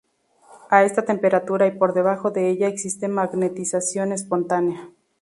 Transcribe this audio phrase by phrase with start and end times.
[0.71, 4.89] A esta temperatura y por debajo de ella existe magnetización espontánea.